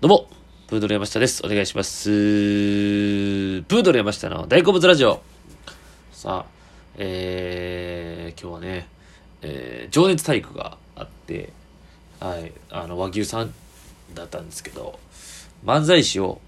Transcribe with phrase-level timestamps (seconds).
[0.00, 0.28] どうも、
[0.68, 1.44] プードル山下です。
[1.44, 2.08] お願いします。
[2.08, 5.20] プードル山下の大好物ラジオ。
[6.12, 6.50] さあ、
[6.98, 8.86] えー、今日はね、
[9.42, 11.52] えー、情熱体育があって、
[12.20, 13.52] はい、あの、和牛さん
[14.14, 15.00] だったんですけど、
[15.64, 16.40] 漫才師を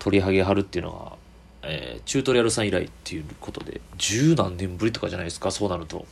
[0.00, 1.12] 取り上げはるっていうのは、
[1.62, 6.06] えー、チュートリアルさん以来っていうことで、十何年ぶりとかじゃないですか、そうなると。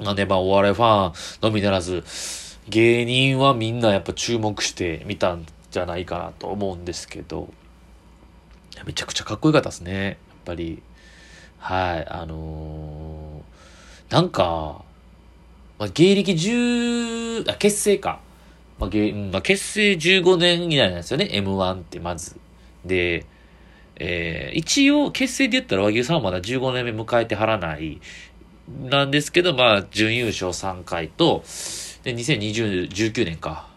[0.00, 1.12] なんで、まあ、お笑いファン
[1.42, 2.04] のみならず、
[2.68, 5.44] 芸人はみんなやっぱ注目して見たん
[5.76, 7.52] じゃないかなと思うんですけど、
[8.86, 10.04] めちゃくちゃかっこよかったですね。
[10.04, 10.82] やっぱり。
[11.58, 14.84] はい、あのーなんか、
[15.78, 18.20] まあ、芸歴10、あ、結成か。
[18.78, 22.36] まあ芸まあ、結成15年以内なんですよね、M1 ってまず。
[22.86, 23.26] で、
[23.96, 28.00] えー一応結成で言ったら和牛さんはまだ15年目迎えてはらない、
[28.80, 31.42] なんですけど、まあ、準優勝3回と、
[32.04, 33.75] で、2019年か。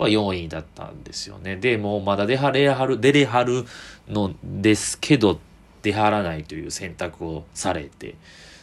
[0.00, 1.56] は4位だったんですよね。
[1.56, 3.66] で、もうまだ出はれはる、出れはる
[4.08, 5.38] のですけど、
[5.82, 8.16] 出はらないという選択をされて、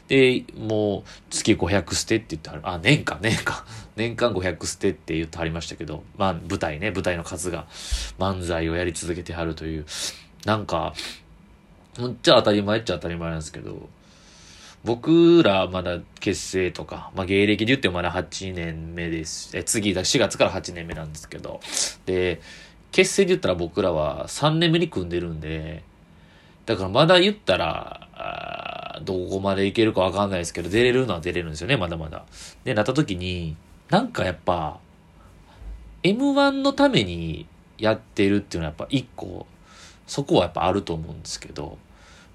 [0.07, 3.63] で、もう月500捨てって言ってはる、あ、年間、年間、
[3.95, 7.67] 年間500捨てって言ってはりましたけど、まあ舞台ね、舞台の数が
[8.17, 9.85] 漫才をやり続けてはるという、
[10.45, 10.93] なんか、
[11.99, 13.89] むっちゃ当たり前っちゃ当たり前なんですけど、
[14.87, 19.55] 僕らまだ結成とか、まあ、芸歴で言ってもまだ8年目です。
[19.55, 21.59] え、次だ、4月から8年目なんですけど。
[22.05, 22.39] で、
[22.93, 25.83] 結成で言ったら僕らは3年目に組んでるんで、
[26.65, 32.23] だからまだ言ったら、あどこまでいけるかわかんないですけど、出れるのは出れるんですよね、まだまだ。
[32.63, 33.57] で、なった時に、
[33.89, 34.79] なんかやっぱ、
[36.03, 37.45] M1 のために
[37.77, 39.47] やってるっていうのはやっぱ一個、
[40.07, 41.77] そこはやっぱあると思うんですけど、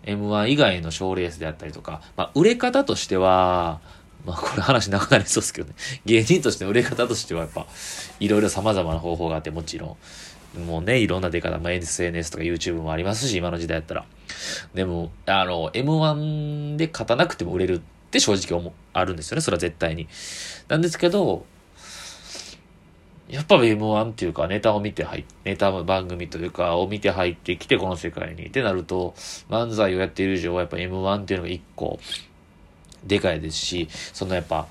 [0.05, 3.81] M1 以外の賞レースであったりとか、まあ、売れ方としては、
[4.25, 5.75] まあ、これ話長くなりそうですけどね。
[6.07, 7.67] 芸人としての売れ方としてはやっぱ、
[8.21, 9.97] いろいろ様々な方法があって、もちろ
[10.59, 10.67] ん。
[10.67, 14.05] もうね、いろんな出方、まあ、SNS とか YouTube もありますし、今の時代やったら。
[14.75, 19.41] でも、あの、M1 で勝たなくても売れるって正直思う、あるんですよね。
[19.41, 20.09] それは絶対に。
[20.69, 21.47] なんですけど、
[23.33, 29.15] やっぱ M1 っていうかネタを見て入っネタ番組というかを見て入ってきてこの世界にってなると
[29.49, 31.99] 漫才をやっている以上はやっぱ M1 っていうのが一個
[33.05, 34.69] でかいですしそのやっぱ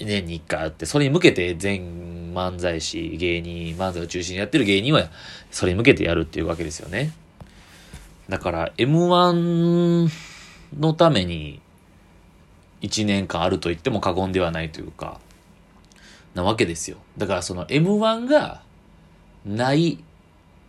[0.00, 5.08] 年に一回あってそれに向けて全漫才師芸人漫才を中心にやってる芸人は
[5.52, 7.12] それに向けてやるっていうわけですよね。
[8.28, 10.10] だから M1
[10.78, 11.60] のために
[12.80, 15.20] 1年間あると言っても過言ではないというか
[16.34, 16.96] なわけですよ。
[17.18, 18.62] だからその M1 が
[19.44, 19.98] ない、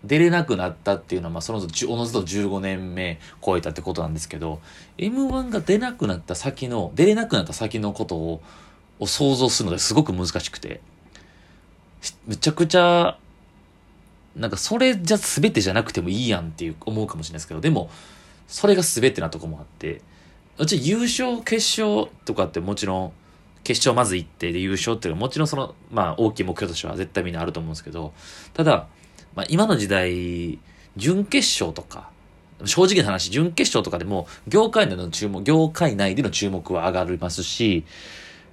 [0.04, 1.62] 出れなくなったっていうのは、まあそのお
[1.98, 4.60] のずと15年目超えたってことなんですけど、
[4.98, 8.42] M1 が出なくなった先の、出れなくなった先のことを、
[9.00, 10.82] を想像するのですごく難しくて、
[12.28, 13.18] むちゃくちゃ、
[14.36, 17.90] なんかそれじゃ全てじゃなくてもいいやんっていう思うかもしれないですけど、でも、
[18.48, 20.02] それが全てなとこもあって、
[20.58, 23.14] うち優勝、決勝とかってもちろん、
[23.64, 28.14] 決勝まず行ってで優勝っていうのはもちろんその、まあ大きい目標としては絶対みんなあると思うんですけど、
[28.54, 28.88] ただ、
[29.36, 30.60] まあ今の時代、
[30.98, 32.10] 準決勝とか、
[32.66, 37.84] 正直な話、準決勝とかでも、業界内の注目、業界内での注目は上がりますし、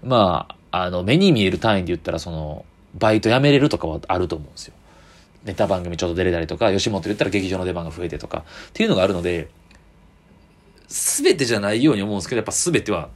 [0.03, 2.65] まあ、あの、目に見える単位で言ったら、その、
[2.99, 4.75] バイト辞めれるとかはあると思うんですよ。
[5.45, 9.49] ネタ番組ちょっと出れたりとか、吉本で言ったら劇場の出番が増えてとか、っていうのがあるので、
[10.89, 13.11] すべてじゃないように思うんですけど、やっぱすべては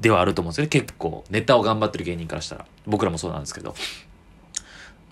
[0.00, 0.68] ではあると思うんですよね。
[0.68, 2.66] 結構、ネタを頑張ってる芸人からしたら。
[2.86, 3.70] 僕らもそうなんですけど。
[3.70, 3.74] っ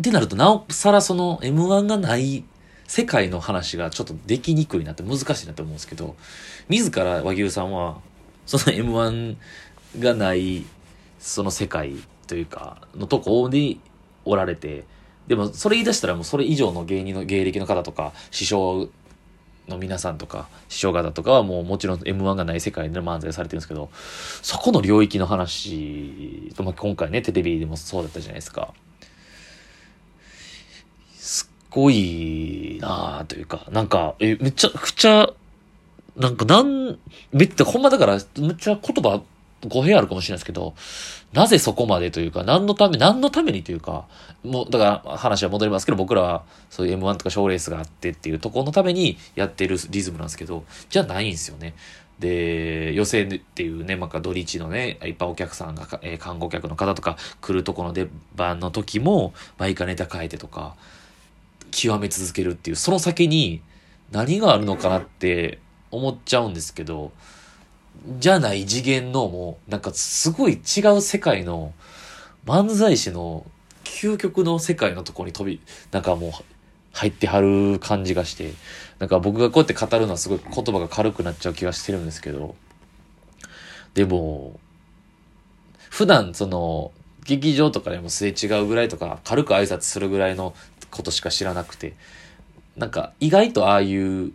[0.03, 2.45] てなると、なおさらその M1 がない
[2.87, 6.17] 世界の話がちょっとできにくいなって難しいなと思うんですけど、
[6.69, 7.99] 自ら和牛さんは、
[8.47, 9.37] その M1
[9.99, 10.65] がない、
[11.19, 11.95] その世界
[12.27, 13.81] というか、のとこに
[14.25, 14.85] おられて、
[15.29, 18.89] でもそれ言い出したらもうそれ以上の芸人の芸歴の方とか、師匠
[19.71, 23.89] の皆さんとか、師匠方とかはもうもちろん M1 がない世界で漫才されてるんですけど、
[24.43, 28.75] そこの領域の話、まあ、今回ね、テレビでもそうだったじゃないですか。
[31.15, 35.31] すっごいなあというか、なんか、え、めちゃくちゃ、
[36.17, 36.99] なんかなん、
[37.33, 39.23] めっちゃ、ほんまだから、めっちゃ言葉、
[39.69, 40.75] 語弊あるかもしれないですけど、
[41.33, 44.07] なぜそこまでというか、何のため、何のためにというか、
[44.43, 51.75] もう、だから話は戻りますけど、僕らはそういう M1 とか賞レースがあってっていうところのためにやってるリズムなんですけど、じゃないんですよね。
[52.21, 60.75] で、予選っていうね、まあ、土日のね、いっぱいお客さんが、えー観光客の方とか来るところの出番の時も、毎回ネタ変えてとか、
[61.71, 63.63] 極め続けるっていう、その先に
[64.11, 65.59] 何があるのかなって
[65.91, 67.13] 思っちゃうんですけど、
[68.19, 71.73] じゃない次元のもう、なんかすごい違う世界の
[72.47, 73.47] 漫才師の
[73.85, 75.61] 究極の世界のとこに飛び、
[75.91, 76.31] なんかもう、
[76.93, 78.53] 入ってはる感じがして、
[78.99, 82.57] なんか僕がこうやって語るのはすごい言葉が軽くなっちゃう気がしてるんですけど、
[83.95, 84.59] でも、
[85.89, 86.93] 普段その、
[87.25, 90.55] 劇場とかでもすれ違うぐらいとか、軽く挨拶するぐらいの
[90.91, 91.95] ことしか知らなくて、
[92.77, 94.33] なんか意外とああいう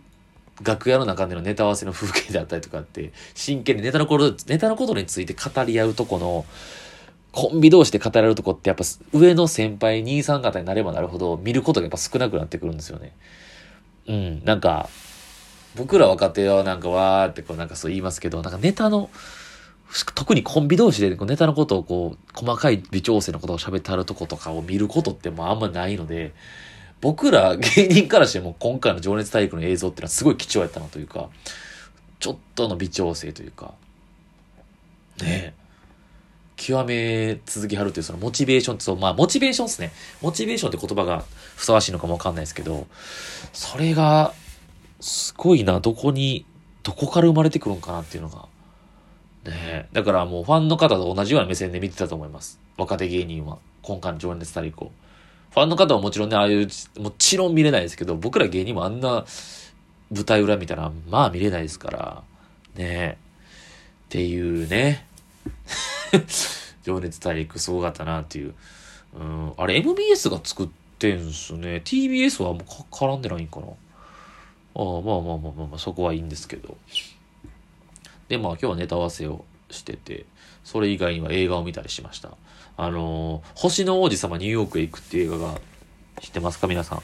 [0.62, 6.44] 楽屋の中でのネタ合わせの風景であったりとかって、真剣にネタのこと、ネタのことについて語り合うとこの、
[7.32, 13.12] コンビ同士で語られるとこってやっぱ上の先輩兄さん方になればなるほど見ることがやっぱ少なくなってくるんですよね。
[14.08, 14.88] うん、なんか、
[15.76, 19.10] 僕ら若手はなんかわーってこうなんかそう言いますけど、なんかネタの、
[20.14, 26.32] 特にコンビ同士でネタのことをこう、細かい微調整のことを喋ってはるとことかを見ることってもうあんまないので、
[27.00, 31.28] 僕ら芸人からしても今回の情熱大陸の映像っていうのはすごい貴重やったなというか、
[32.18, 33.74] ちょっとの微調整というか、
[35.22, 35.66] ねえ。
[36.56, 39.92] 極め続きはるというそのモチベーションってそう、まあモチベーションですね。
[40.22, 42.86] モチベーションって言葉がふさわしいのかもわかんないですけど、
[43.52, 44.32] それが、
[45.00, 46.46] すごいな、どこに、
[46.82, 48.46] どこから生まれてくるんかなっていうのが。
[49.44, 52.58] ねだからもうファンの方と同じような目線で見てたと思います。
[52.76, 53.58] 若手芸人は。
[53.82, 54.90] 今回の情熱大陸を。
[55.56, 56.68] ファンの方はもちろんね、ああいう、
[56.98, 59.24] もちろん見れないですけど、僕ら芸人もあんな
[60.10, 62.22] 舞台裏見たら、まあ見れないですから、
[62.74, 63.16] ね
[64.04, 65.06] っていうね。
[66.84, 68.54] 情熱大陸すごかったなっていう。
[69.14, 70.68] うん、あれ MBS が作っ
[70.98, 71.80] てんすね。
[71.82, 72.62] TBS はもう
[72.94, 73.66] 絡んでないんかな。
[73.66, 76.76] ああ、まあまあまあまあ、まあ、そこはいいんですけど。
[78.28, 80.26] で、まあ今日はネタ合わせをしてて、
[80.66, 82.32] それ以外には映画を見たりしました。
[82.76, 85.60] あのー、星の王子様ニューヨークへ行くっていう映画が、
[86.20, 86.66] 知ってますか？
[86.66, 87.02] 皆さん。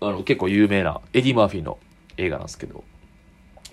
[0.00, 1.76] あの、結構有名なエディ・マーフィーの
[2.16, 2.82] 映画なんですけど、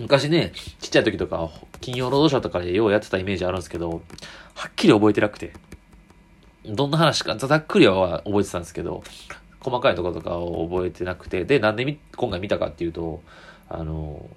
[0.02, 0.52] 昔ね、
[0.82, 1.50] ちっちゃい時とか、
[1.80, 4.02] 金曜ロードショーとかでようやってたイメージあるんですけど、
[4.54, 5.54] はっきり覚えてなくて、
[6.66, 9.02] どんな話か、ざっくりは覚えてたんですけど、
[9.62, 13.22] 細かいところとかを覚えてなくて、で、なんで今回見たかっていうと、
[13.70, 14.30] あの、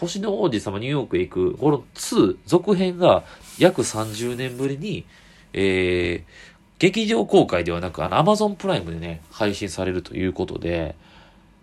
[0.00, 3.24] 星の王子様ニューヨークへ行く、この2、続編が
[3.58, 5.04] 約30年ぶりに、
[5.52, 6.30] えー、
[6.78, 10.96] 劇場公開ではなく、あの、アマゾンプライムでね、配信されるということで、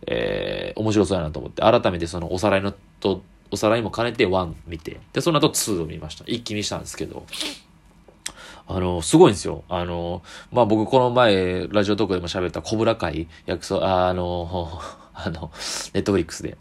[0.06, 6.24] えー、面白そうやなと思って、改めてそのおさらいのとおさらいも兼ねて1見て、で、その後2を見ました。
[6.28, 7.25] 一気見したんですけど、
[8.68, 9.63] あの、すごいんですよ。
[9.69, 14.81] あの、まあ、僕この前、ラジオトークでも喋ったコブラ会、約束、あの、
[15.13, 15.51] あの、
[15.94, 16.57] ネットフリックスで、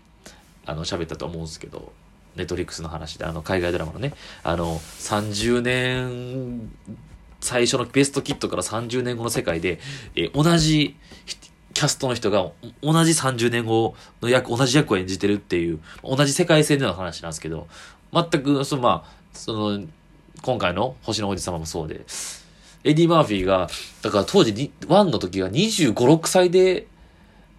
[0.66, 1.92] あの、喋ったと思うんですけど、
[2.36, 6.70] ネットリックスの話で、あの、海外ドラマのね、あの、30年、
[7.40, 9.78] 最初のベストキットから30年後の世界で、
[10.14, 10.96] え同じ
[11.76, 12.50] キャストの人が
[12.82, 17.68] 同じ30年後の役、同じ役を演じてるっていう、同じ世界線での話なんですけど、
[18.12, 19.86] 全く、そのまあ、その、
[20.42, 22.00] 今回の星の王子様もそうで、
[22.84, 23.68] エディ・マーフィーが、
[24.00, 26.86] だから当時、1の時が25、6歳で、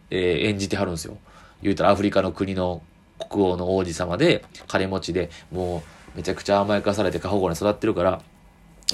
[0.10, 1.18] えー、演じてはるんですよ。
[1.62, 2.82] 言うたらアフリカの国の
[3.30, 5.84] 国王の王子様で、金持ちで、も
[6.16, 8.22] う、めちゃくちゃ甘やかされて過保護に育ってるから、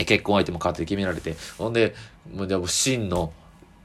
[0.06, 1.94] 結婚相手も勝手に決められて、ほんで、
[2.34, 3.31] もうでも真の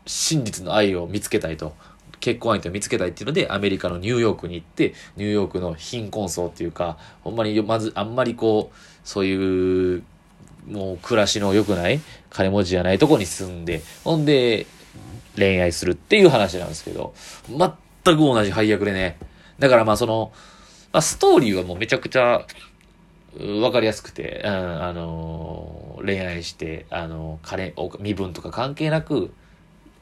[0.06, 1.75] 真実の愛を見つけたいと。
[2.20, 10.02] 結婚相手を見つけたいっていうので、アメリカのニューヨークに行って、ニューヨークの貧困層っていうか、ほんまに、まず、あんまりこう、そういう、
[10.69, 12.00] もう暮らしの良くない
[12.31, 14.67] 金持ちじゃないとこに住んで、ほんで、
[15.37, 17.14] 恋愛するっていう話なんですけど、
[17.49, 19.16] 全く同じ配役でね。
[19.59, 20.33] だからまあその、
[20.93, 22.47] まあ、ストーリーはもうめちゃくちゃ、
[23.61, 29.33] わかりやすくて、うん、あのー、恋愛して、あのー、金、身分とか関係なく、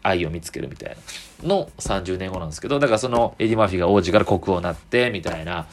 [0.07, 0.97] 愛を見つけるみたい
[1.43, 5.67] なの30年後なんですけど、だからそのエディ・マフィが王子から国王になってみたいな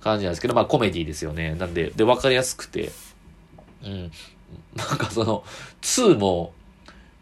[0.00, 1.54] 感じなんですけど、まあコメディですよね。
[1.54, 2.90] なんで、で、わかりやすくて、
[3.84, 4.10] うん。
[4.74, 5.44] なんかその、
[5.82, 6.52] 2も、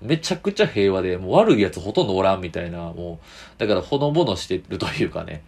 [0.01, 3.21] めちゃくちゃ平和で、もう悪いやつほとんどおらんみたいな、も
[3.57, 5.43] う、だからほのぼのしてるというかね、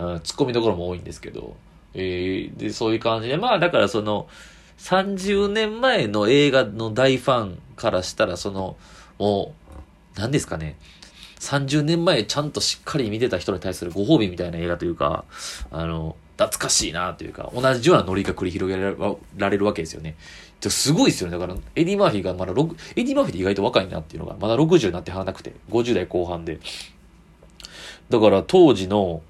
[0.00, 1.56] うん、ツッコミどころも多いんですけど、
[1.94, 4.28] えー、で、そういう感じで、まあだからその、
[4.78, 8.76] 30年前の映画の大ファンからしたら、その、
[9.18, 9.54] も
[10.16, 10.76] う、何ですかね、
[11.40, 15.24] 30年前ちゃんとしっかり見てた人に対するご褒美みたいな映画というか、
[15.70, 18.80] あの、懐かしいなというか、同じようなノリが繰り広げ
[19.36, 20.16] られるわけですよね。
[20.68, 21.38] すごいですよね。
[21.38, 26.58] だから、エディ・マーフィーがまだ6、エディ・マーフィーって意外と若いなっていうのが、まだ60になってはなくて、50代後半で。
[28.10, 29.22] だから当時の、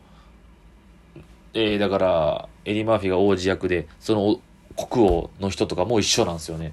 [1.55, 4.41] えー、だから、エディ・マーフィーが王子役で、その
[4.89, 6.73] 国王の人とかも一緒なんですよね。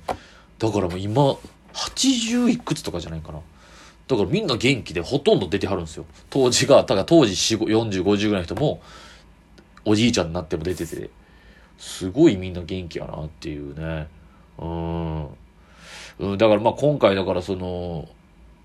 [0.59, 1.35] だからもう今、
[1.73, 3.39] 80いくつとかじゃないかな。
[4.07, 6.05] だからみんな元気でほとんど出てはるんですよ。
[6.29, 8.81] 当時が、ただから当時40、50ぐらいの人も、
[9.85, 11.09] おじいちゃんになっても出てて、
[11.77, 14.07] すごいみんな元気やなっていうね。
[14.57, 15.25] うん。
[16.19, 18.07] うん、だからまあ今回だからその、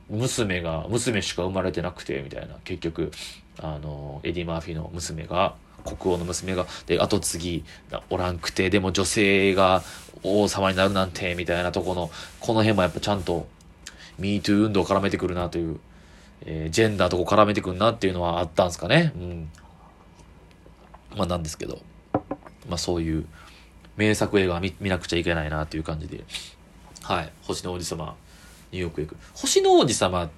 [0.08, 3.10] 娘が、娘しか生まれてなくて、みたいな、結局、
[3.58, 5.54] あの、エディ・マーフィーの娘が、
[5.84, 7.64] 国王の娘が、で、後継ぎ
[8.10, 9.82] おらんくて、でも女性が
[10.22, 12.10] 王様になるなんて、みたいなとこの、
[12.40, 13.46] この辺もやっぱちゃんと、
[14.20, 15.80] MeToo 運動絡めてくるなという、
[16.42, 19.12] えー、ジェンダーとこ絡めてくるなっていうのはあったんですかね。
[19.16, 19.50] うん。
[21.16, 21.80] まあなんですけど、
[22.68, 23.26] まあそういう
[23.96, 26.24] 名作映画は見見なくちゃいけないなという感じで、
[27.02, 28.16] はい、星の王子様、
[28.70, 29.16] ニューヨークへ行く。
[29.34, 30.30] 星の王子様っ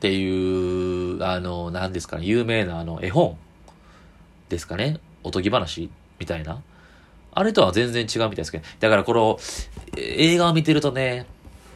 [0.00, 3.38] ていう、あの、何ですかね、有名なあの絵本
[4.48, 6.62] ですかね、おとぎ話みたいな？
[7.32, 9.38] あれとは全然違うみたいですけど、だからこの
[9.96, 11.26] 映画を見てるとね、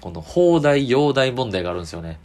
[0.00, 2.18] この放題、容題問題があるんですよね。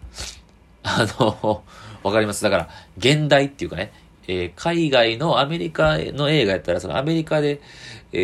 [0.81, 1.63] あの、
[2.01, 2.41] わかります？
[2.43, 3.91] だから、現代っていうかね、
[4.27, 7.61] えー、海外のアメリカの映画やったら、そのアメリカで、
[8.13, 8.17] え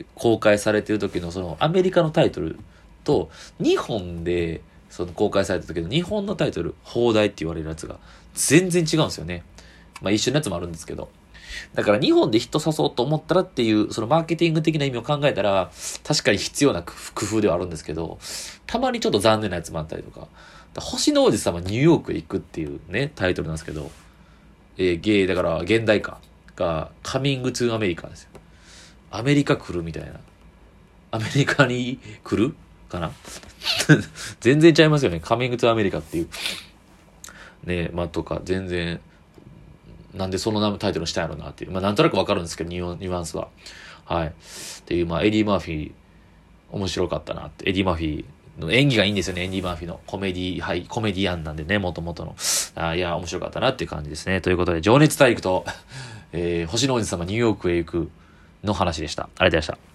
[0.00, 2.58] ー、公開されてる時のそのアメリカのタイトル
[3.04, 7.98] と、日本でその公開された時の日本のタイトル、放題って言われるやつが
[8.32, 9.44] 全然違うんですよね。
[10.02, 11.08] まあ一緒のやつもあるんですけど。
[11.74, 15.70] だから日本でヒットさそうと思ったらっていう、そのマーケティング的な意味を考えたら、
[16.02, 18.18] 確かに必要な工夫ではあるんですけど、
[18.66, 20.28] たまにちょっと残念なやつもあったりとか、
[20.80, 23.90] 星の王子様ニューヨークへ行くっていうね、タイトルなんですけど、
[24.76, 26.18] えー、ゲイ、だから現代化
[26.56, 28.30] がカミングツーアメリカですよ。
[29.10, 30.20] アメリカ来るみたいな。
[31.12, 32.54] アメリカに来る？
[32.88, 33.12] かな？
[34.40, 35.20] 全然ちゃいますよね。
[35.20, 36.28] カミングツーアメリカっていう。
[37.64, 39.00] ねまあ、とか、全然、
[40.14, 41.72] なんでそのタイトルしたんやろうなっていう。
[41.72, 43.48] まあ、なんとなくわかるんですけど、ニュニュアンスは。
[44.04, 44.26] はい。
[44.28, 44.32] っ
[44.84, 45.92] ていう、まあ、エディ・マーフィー、
[46.70, 47.68] 面白かったなって。
[47.68, 48.24] エディ・マーフィー
[48.60, 50.00] の演技がいいんですよね、エディ・マーフィーの。
[50.06, 52.36] コメディ、はい、コメディアンなんでね、もともとの。
[52.74, 54.40] あいや、面白かったなっていう感じですね。
[54.40, 55.64] ということで、情熱大陸と、
[56.32, 58.10] えー、星の王子様ニューヨークへ行く
[58.62, 59.24] の話でした。
[59.24, 59.93] ありがとうございました。